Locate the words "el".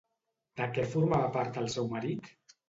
1.65-1.69